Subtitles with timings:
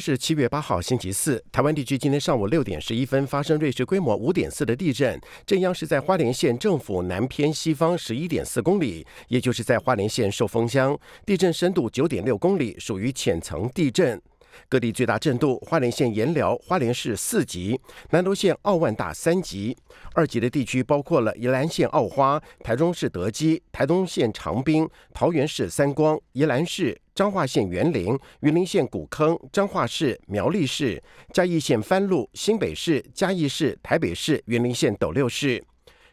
[0.00, 1.44] 是七月八号，星期四。
[1.52, 10.98] 台湾地区今天上午六点十一分发生瑞士规模五点四的地震，震央是在花莲县政府南偏西方十一点四公里，也就是在花莲县寿丰乡。
[11.26, 14.20] 地震深度九点六公里，属于浅层地震。
[14.68, 19.76] 各地最大震度：花莲县盐寮、花莲市四级，南投县澳万大三级。
[20.14, 35.62] 二级的地区包括了宜兰县澳花、台中市德基、台东县长滨、桃园市三光、宜兰市、彰化县园林、云林县古坑、彰化市、苗栗市、嘉义县番路、新北市、嘉义市、台北市、云林县斗六市。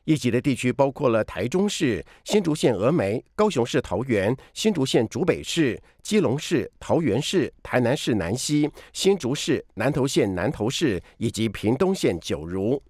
[0.07, 12.81] 一级的地区包括了台中市、新竹县峨眉、高雄市桃园、新竹县竹北市、基隆市、桃园市、台南市南西、新竹市、南投县南投市以及屏东县九如。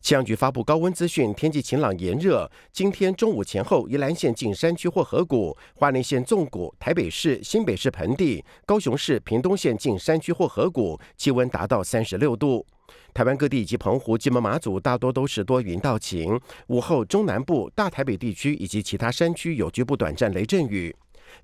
[0.00, 2.48] 气象局发布高温资讯，天气晴朗炎热。
[2.72, 12.64] 今天中午前后，宜兰县近山区或河谷、花莲县纵谷、台北市、新北市盆地、高雄市、屏东县近山区或河谷，气温达到三十六度。
[13.12, 16.38] 台湾各地以及澎湖、金门、马祖大多都是多云到晴。
[16.68, 20.94] 午后中南部、大台北地区以及其他山区有局部短暂雷阵雨。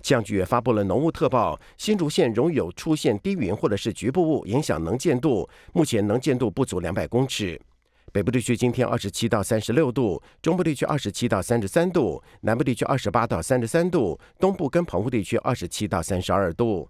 [0.01, 5.49] 气象局也发布了浓雾特报，新竹县容有出现低云或者是局部雾，影响能见度。
[5.73, 7.59] 目前能见度不足两百公尺。
[8.11, 16.89] 北部地区今天二十七到三十六度，中部地区二十七到三十三度，南部地区二十八到三十三度，东部跟澎湖地区二十七到三十二度。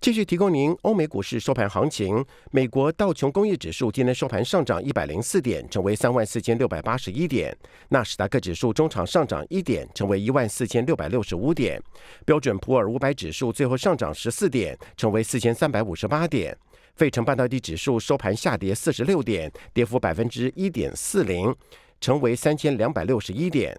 [0.00, 2.24] 继续提供您欧美股市收盘行情。
[2.52, 7.56] 美国道琼工业指数今天收盘上涨一百零四点，成为三万四千六百八十一点。
[7.88, 11.82] 纳斯达克指数中场上涨一点，成为一万四千六百六十五点。
[12.24, 16.56] 标准普尔五百指数最后上涨十四点，成为四千三百五十八点。
[16.94, 21.52] 费城半导体指数收盘下跌四十六点，跌幅百分之一点四零，
[22.00, 23.76] 成为三千两百六十一点。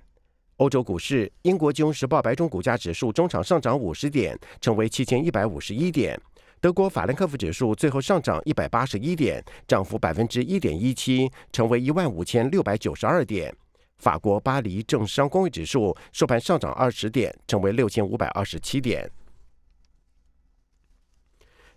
[0.57, 6.19] 欧洲股市，英国金融时报白种股价指数中场上涨五十点，成为七千一百五十一点。
[6.59, 13.56] 德国法兰克福指数最后上涨一百八十一点，涨幅百分之一点一七，成为一万五千六百九十二点。
[13.97, 19.07] 法国巴黎政商工业指数收盘上涨二十点，成为六千五百二十七点。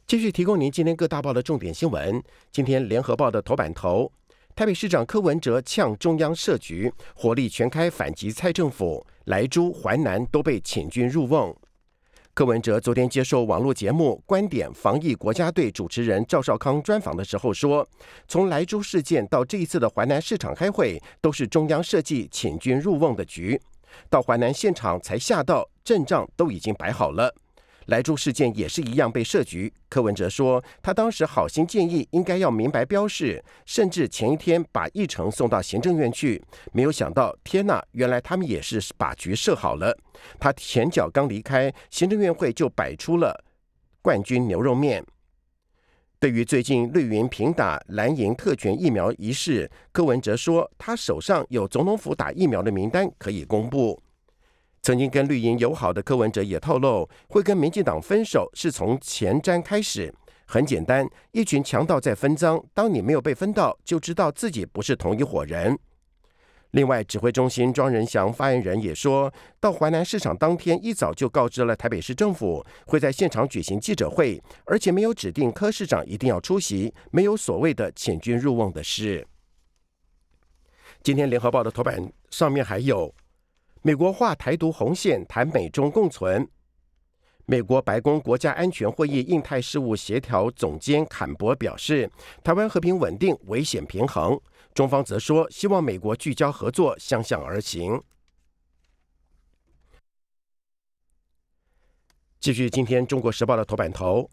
[0.06, 2.22] 继续提供您今天各大报的重点新闻。
[2.50, 4.10] 今天联合报的头版头。
[4.55, 11.55] 台北市长柯文哲呛中央设局，火力全开反击蔡政府，莱州、淮南都被请军入瓮。
[12.34, 17.87] 柯文哲昨天接受网络节目《观点防疫国家队》主持人赵少康专访的时候说，
[18.28, 23.61] 从莱州事件到这一次的淮南市场开会，都是中央设计请军入瓮的局，
[24.11, 27.34] 到淮南现场才下到阵仗都已经摆好了。
[27.90, 29.72] 莱猪事件也是一样被设局。
[29.88, 36.40] 柯文哲说，他当时好心建议，应该要明白标示，甚至前一天把议程送到行政院去。
[36.72, 39.96] 没有想到，天呐，原来他们也是把局设好了。
[40.38, 43.44] 他前脚刚离开行政院会，就摆出了
[44.00, 45.04] 冠军牛肉面。
[46.20, 54.00] 对于最近绿云平打蓝营特权疫苗一事，柯文哲说，他手上有总统府打疫苗的名单可以公布。
[54.82, 60.12] 曾经跟绿营友好的柯文哲也透露，会跟民进党分手是从前瞻开始。
[60.46, 65.78] 很简单，一群强盗在分赃，当你没有被分到，就知道自己不是同一伙人。
[66.72, 79.26] 另外，指挥中心庄仁祥发言人也说到，淮南市场当天一早就告知了台北市政府，会在现场举行记者会，而且没有指定柯市长一定要出席，没有所谓的遣军入瓮的事。
[81.02, 83.14] 今天联合报的头版上面还有。
[83.82, 86.46] 美国画台独红线，谈美中共存。
[87.46, 92.10] 美国白宫国家安全会议印太事务协调总监坎伯表示，
[92.44, 94.38] 台湾和平稳定危险平衡。
[94.74, 98.00] 中方则说，希望美国聚焦合作，相向而行。
[102.38, 104.31] 继续，今天《中国时报》的头版头。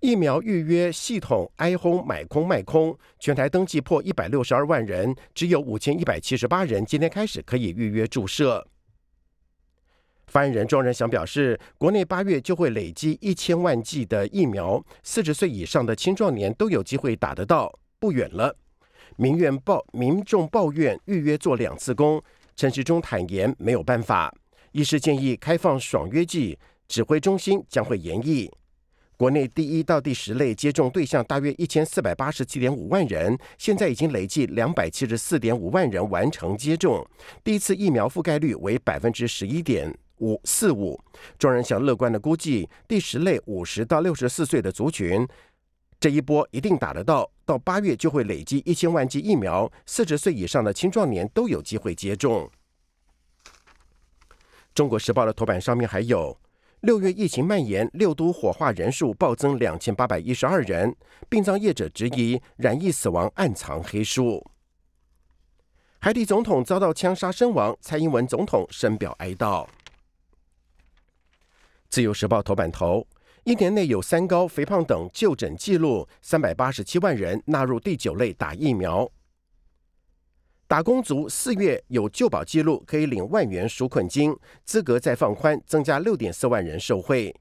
[0.00, 8.66] 疫苗预约系统哀轰买空卖空，全台登记破一百六十二万人，只有五千一百七十八人今天开始可以预约注射。
[10.28, 18.56] 发言人庄仁祥表示，国内八月就会累积一千万剂的疫苗，四十岁以上的青壮年都有机会打得到，不远了。
[19.16, 22.22] 民怨报民众抱怨预约做两次工，
[22.56, 24.34] 陈时中坦言没有办法，
[24.72, 26.58] 医师建议开放爽约剂，
[26.88, 28.50] 指挥中心将会研议。
[29.20, 37.06] 国内第一到第十类接种对象大约一千四百八十七点五万人，现在已经累计两百七十四点五万人完成接种，
[37.44, 40.98] 第一次疫苗覆盖率为百分之十一点五四五。
[41.38, 45.28] 众人想乐观的估计，第十类五十到六十四岁的族群，
[46.00, 52.50] 这一波一定打得到，到八月就会累计一千万剂疫苗，四十岁以上的青壮年都有机会接种。
[54.74, 56.34] 中国时报的头版上面还有。
[56.80, 60.96] 六月疫情蔓延，六都火化人数暴增两千八百一十二人。
[61.28, 64.42] 殡葬业者质疑染疫死亡暗藏黑数。
[65.98, 69.66] 海底总统遭到枪杀身亡，蔡英文总统深表哀悼。
[71.90, 73.06] 自由时报头版头：
[73.44, 79.06] 一年内有三高、肥胖等就诊记录，三百八十七万人纳入第九类打疫苗。
[80.70, 84.32] 打工族四月有旧保记录，可以领万元纾困金，
[84.64, 87.34] 资格再放宽，增加六点四万人受惠。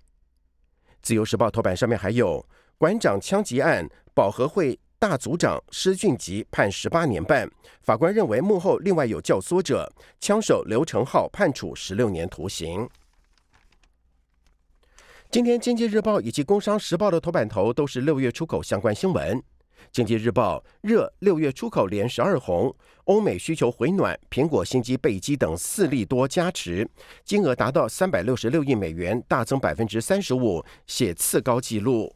[1.03, 2.43] 自由时报头版上面还有
[2.79, 7.47] 馆长枪击案，保和会大组长施俊吉判十八年半，
[7.83, 12.89] 法官认为幕后另外有教唆者，枪手刘成浩判处十六年徒刑。
[15.29, 19.39] 今天经济日报以及工商时报的头版头都是六月出口相关新闻。
[19.91, 26.87] 经济日报热六月出口连十二红，欧美需求回暖，苹果新机备机等四例多加持，
[27.23, 32.13] 金额达到三百六十六亿美元，大增百分之三十五，写次高纪录。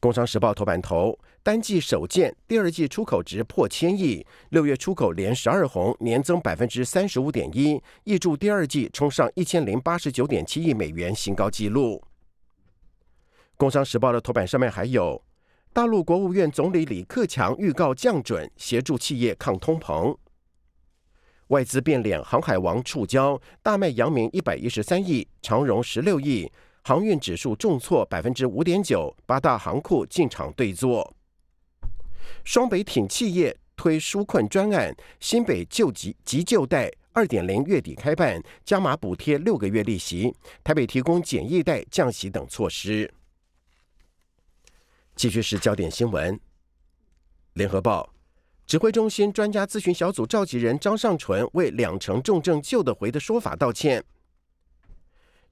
[0.00, 12.02] 工商时报头版头单季首见，第二季出口值破千亿，六月出口连十二红，年增百分之三十五点一，预祝第二季冲上一千零八十九点七亿美元新高纪录。
[13.56, 15.22] 工商时报的头版上面还有。
[15.74, 20.16] 大陆国务院总理李克强预告降准，协助企业抗通膨。
[21.48, 26.48] 外资变脸，航海王触礁，大卖阳明一百一十三亿，长荣十六亿，
[26.84, 31.12] 航运指数重挫百分之五点九，八大航库进场对坐。
[32.44, 40.32] 双北挺企业推纾困专案，新北救急急救贷二点零月底开办，加码补贴六个月利息，
[40.62, 43.12] 台北提供简易贷降息等措施。
[45.24, 46.38] 继续是焦点新闻。
[47.54, 48.12] 联合报
[48.66, 54.04] 指挥中心专家咨询小组召集人张尚纯为两成重症救得回的说法道歉，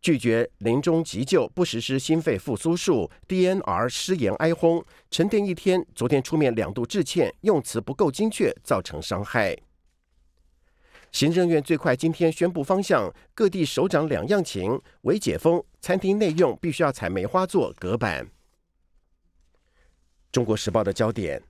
[0.02, 9.56] 拒绝临终急救不实施心肺复苏术，DNR 失言哀轰，沉淀一天，昨天出面两度致歉，用词不够精确，造成伤害。
[11.12, 18.30] 行政院最快今天宣布方向，各地首长两样情，为解封，餐厅内用必须要采梅花座隔板。
[20.32, 21.42] 中国时报的焦点：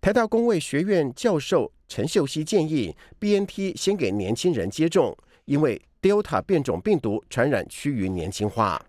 [0.00, 8.86] 台大工卫学院教授陈秀熙建议，BNT 先给年轻人接种，因为 Delta 变种病毒传染趋于年轻化。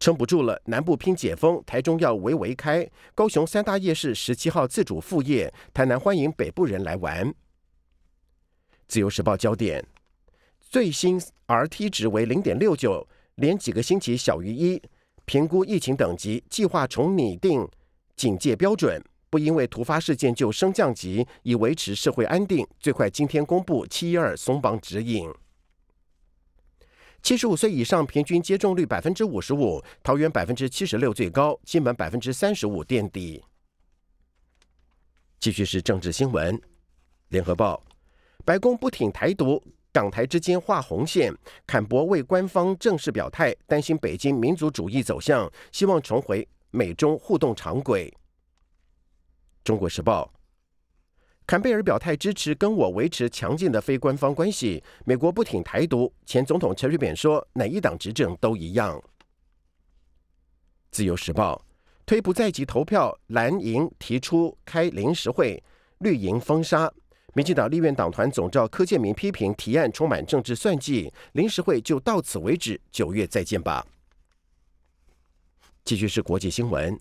[0.00, 7.32] 撑不住了，南部拼解封，台中要围围开，高雄三大夜市十七号自主复业，台南欢迎北部人来玩。
[8.88, 9.86] 自由时报焦点：
[10.60, 13.06] 最新 RT 值为零点六九，
[13.36, 14.82] 连几个星期小于一。
[15.28, 17.68] 评估疫情等级，计划重拟定
[18.16, 18.98] 警戒标准，
[19.28, 22.66] 不因为突发事件就升降级，以维持社会安定。
[22.80, 25.30] 最快今天公布七一二松绑指引。
[27.22, 33.44] 七十五岁以上平均接种率百分之五十五，桃园百分之七十六最高，金门百分之三十五垫底。
[35.38, 36.58] 继续是政治新闻，
[37.28, 37.84] 联合报，
[38.46, 39.62] 白宫不挺台独。
[39.92, 41.34] 港台之间画红线，
[41.66, 48.12] 坎博为官方正式表态，担心北京民族主义走向，希望重回美中互动常轨。
[49.64, 50.32] 中国时报，
[51.46, 56.12] 坎贝尔表态支持跟我维持强劲的非官方关系，美国不挺台独。
[56.26, 59.02] 前总统陈水扁说，哪一党执政都一样。
[60.90, 61.64] 自由时报，
[62.06, 65.62] 推不在籍投票，蓝营提出开临时会，
[65.98, 66.92] 绿营封杀。
[67.34, 73.86] 民进党立院党团总召柯建明批评提案充满政治算计，临时会就到此为止，九月再见吧。
[75.84, 76.98] 继续是国际新闻，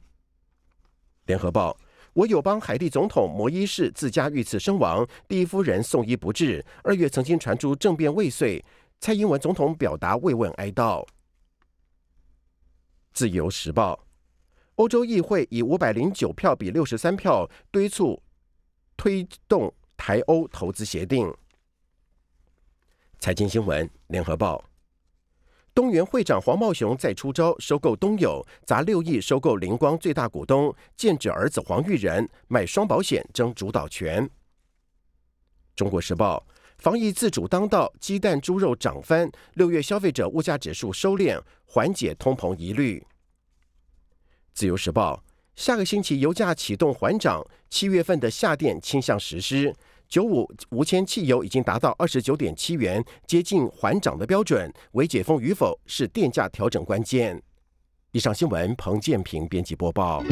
[1.26, 1.76] 联合报：
[2.14, 6.64] 我友邦海地总统摩伊士自家遇刺身亡，第一夫人送医不治。
[6.84, 8.64] 二月曾经传出政变未遂，
[9.00, 11.06] 蔡英文总统表达慰问哀悼。
[13.14, 14.06] 自由时报：
[14.76, 18.22] 欧洲议会以五百零九票比六十三票敦促
[18.98, 19.74] 推动。
[19.98, 21.34] 台欧投资协定。
[23.20, 24.64] 财经新闻，联合报。
[25.74, 34.28] 东元会长黄茂雄再出招，收购东友，砸六亿收购灵光最大股东，剑指儿子黄玉仁，买双保险争主导权。
[35.76, 36.44] 中国时报，
[36.78, 43.06] 防疫自主当道，鸡蛋、猪肉涨翻，六月消费者物价指数收敛，缓解通膨疑虑。
[44.54, 45.24] 自由时报。
[45.58, 49.74] 下个星期油价启动缓涨，七月份的下电倾向实施。
[50.08, 54.72] 九五无铅汽油已经达到二十九点七元，接近缓涨的标准。
[54.92, 57.42] 为解封与否是电价调整关键。
[58.12, 60.24] 以上新闻，彭建平编辑播报。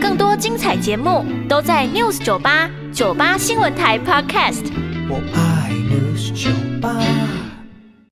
[0.00, 4.72] 更多精彩节目都在 News 九八九八新闻台 Podcast。
[5.08, 7.43] 我爱 News 酒吧。